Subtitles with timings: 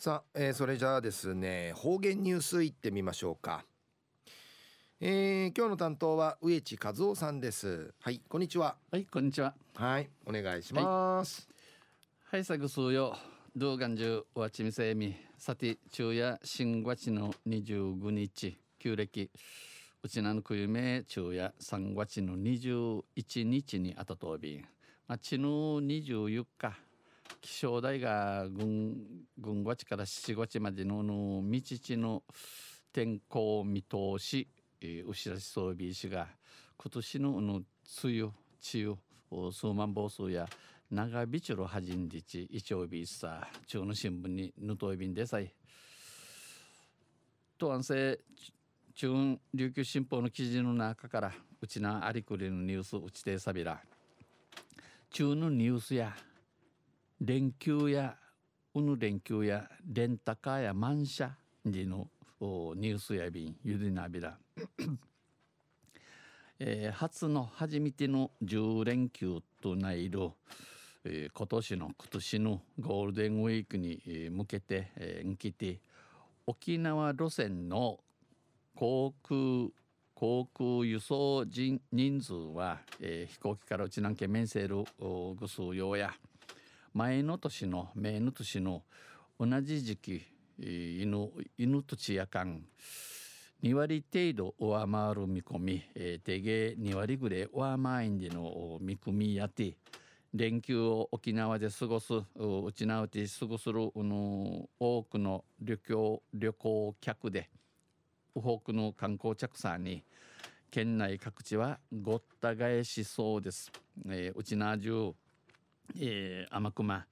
[0.00, 3.66] さあ、えー、それじゃあですね方言ニュースいってみましょうか。
[4.98, 7.92] えー、今日の担当は植地和夫さんです。
[8.00, 8.76] はいこんにちは。
[8.90, 9.52] はいこんにちは。
[9.74, 11.46] はいお願いします。
[12.30, 13.14] はいさぐすうよ。
[13.54, 15.14] 動画中わちみせみ。
[15.36, 18.56] さて昼夜新月の25日。
[18.78, 19.30] 旧暦。
[20.02, 24.64] うちなのくゆめ昼夜3月の21日にあたとび。
[25.06, 26.72] まあちの24日
[27.40, 28.96] 気象台が軍
[29.38, 32.22] 軍月から7月までのの道地の
[32.92, 34.48] 天候見通し、
[34.80, 36.28] えー、牛らし装備士が
[36.76, 37.64] 今年のの梅
[38.04, 38.32] 雨梅
[39.30, 40.46] 雨数万房数や
[40.90, 45.54] 長引ちろはじんりち一応ビさ中の新聞にぬといびんでさい
[47.56, 48.20] と安政
[48.94, 53.80] 中琉球新報の記事の中からうちなありくりのニュースうちてさびら。
[55.10, 56.14] 中のニュースや
[57.20, 58.16] 連休や
[58.74, 62.08] うぬ連休やレンタカーや満車での
[62.40, 64.38] ニュースやびんゆでなびら、
[66.58, 70.30] えー、初の初めての10連休とないる、
[71.04, 75.80] えー、今年の今年のゴールデンウィークに向けて、えー、来て
[76.46, 78.00] 沖縄路線の
[78.74, 79.68] 航空
[80.14, 84.84] 航空輸送人人数は、えー、飛行機からうちなんけ面せる
[85.38, 86.14] ぐすうようや。
[86.92, 88.82] 前の年の前の年の
[89.38, 90.22] 同じ時期
[90.58, 92.64] 犬犬とちやかん
[93.62, 99.76] 2割程度上回る見込み、えー、定芸2割ぐらい上回んでの見込みやて
[100.34, 107.50] 連休を沖縄で過ごすうちなうて過ごするの多くの旅行旅行客で
[108.34, 110.02] 多くの観光客さんに
[110.70, 113.72] 県内各地はごった返しそうです。
[114.06, 115.12] えー、うちな中
[115.98, 117.06] えー、甘くま、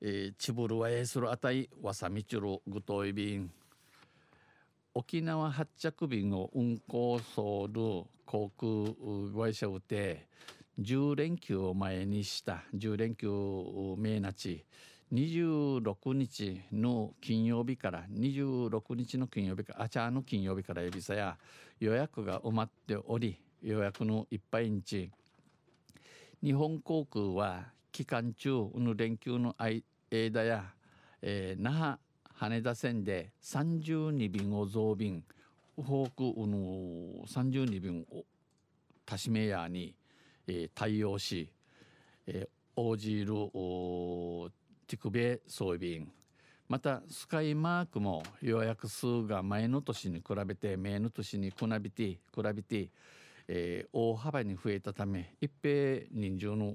[0.00, 3.50] えー、ちぶるわえするあたいわさみちゅるぐとい便
[4.94, 10.26] 沖縄発着便を運行する航空会社をて
[10.80, 13.28] 10連休を前にした10連休
[13.96, 14.64] 名なち
[15.12, 21.36] 26日の金曜日から26日の金曜日からあちゃの金曜日からエビさや
[21.80, 25.10] 予約が埋まっており予約のいっぱいにち。
[26.42, 30.64] 日本航空は期間中の連休の間や、
[31.20, 31.98] えー、那覇
[32.34, 35.22] 羽田線で32便を増便
[35.76, 38.24] 多くの32便を
[39.04, 39.94] たしめやに、
[40.46, 41.52] えー、対応し、
[42.26, 43.26] えー、応じる
[44.86, 46.10] ティクベ装備便
[46.68, 52.18] またスカイマークも予約数が前の年に比べて前の年に比べて比
[52.54, 52.88] べて、
[53.48, 56.74] えー、大幅に増えたため一平人数の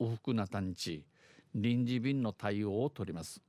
[0.00, 1.04] 往復な探知
[1.54, 3.40] 臨時便の対応を取ります。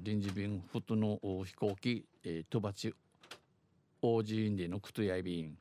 [0.00, 2.94] 臨時便フトの飛行機、えー、トバチ
[4.00, 5.58] オージーンでのクトヤイ便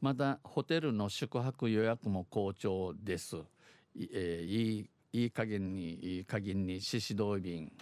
[0.00, 3.36] またホテルの宿泊予約も好調です、
[4.12, 7.72] えー、いいいい加減にいい加減に獅子同便。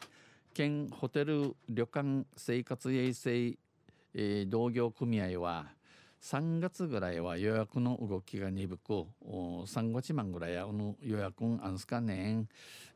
[0.54, 5.66] 県ホテル旅館生活衛生、えー、同業組合は
[6.22, 12.48] 3月ぐらいは予約の動きが鈍く3月万ぐらいやの予約あんすかねん、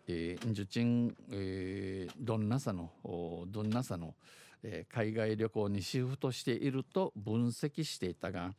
[0.08, 2.90] えー、受賃、えー、どんなさの
[3.46, 4.14] どんなさの、
[4.62, 8.52] えー、海外旅行にシフトしていると分析していたが、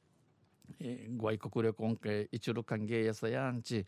[0.79, 3.85] えー、外国旅行系一路歓迎やさやんち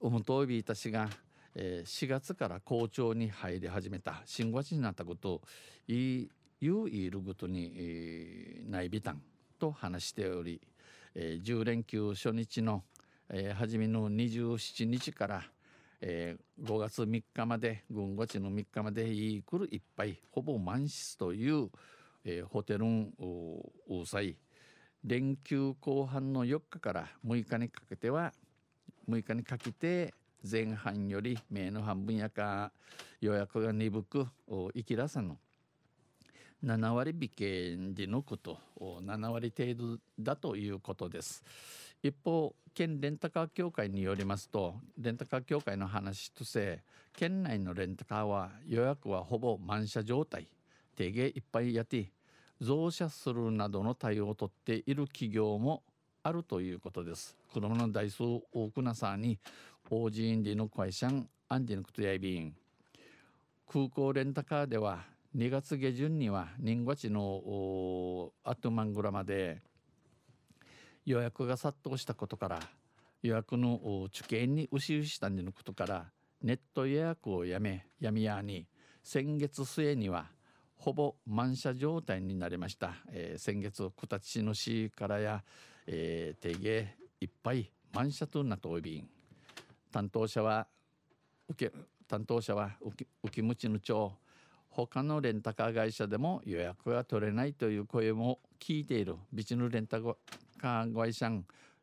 [0.00, 1.08] おむとびいたしが、
[1.54, 4.22] えー、4月から好調に入り始めた。
[4.24, 5.42] 新月になったことを
[5.88, 6.30] いい
[6.60, 9.20] 言ういることに、えー、ないびたん
[9.62, 10.60] と話しており、
[11.14, 12.82] えー、10連休初日の、
[13.30, 15.44] えー、初めの27日から、
[16.00, 21.68] えー、5月3日まで軍ごちの3日までいいくるいっぱいほぼ満室という、
[22.24, 23.12] えー、ホテルン
[23.88, 24.36] ウサイ
[25.04, 28.32] 連休後半の4日から6日にかけては
[29.08, 30.12] 6日にかけて
[30.42, 32.72] 前半より目の半分やか
[33.20, 34.26] 予約が鈍く
[34.74, 35.38] 生きらさの
[36.64, 41.42] 7割引けでのこと7割程度だということです。
[42.02, 46.80] 一方県レンタカー協会によりますとレンタカー協会の話として
[47.16, 50.48] 県内のレンタカーは予約はほぼ満車状態
[50.96, 52.10] 定芸いっぱいやって
[52.60, 55.82] 増車するなどの対応をとっている企業も
[56.22, 57.36] あるということです。
[57.52, 58.22] 車の台数
[58.52, 59.38] 多くなさに
[59.90, 61.10] オージーンディの会社
[61.48, 62.54] アンディのクトヤイビン。
[63.70, 69.62] 空港レンタカーでは2月下旬には人月のアトマングラまで
[71.06, 72.60] 予約が殺到したことから
[73.22, 76.06] 予約の受験に牛したんでのことから
[76.42, 78.66] ネット予約をやめやみやに
[79.02, 80.26] 先月末には
[80.76, 85.42] ほぼ満車状態になりました、えー、先月九立市の市からや、
[85.86, 89.08] えー、定芸いっぱい満車となっておいびん
[89.90, 90.66] 担当者は
[91.48, 91.72] 受け
[92.06, 92.72] 担当者は
[93.24, 94.12] 浮きむちの町
[94.74, 99.16] 他のレンタカー会社でも予約が取れないという声も聞いている。
[99.30, 101.30] ビチのレンタカー会社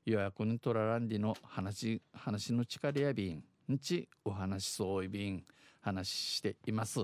[0.05, 5.43] 予約に取ららんりの話話の力やびんんちお話そういびん
[5.81, 7.01] 話しています。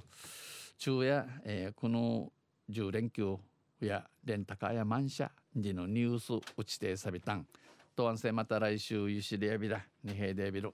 [0.77, 2.31] 昼夜、えー、この
[2.71, 3.37] 10連休
[3.79, 7.45] やレンタカーや満車でのニュース打ちてさびたん。
[7.95, 10.73] とわんせまた来週ゆしでやびらにへいでやびろ。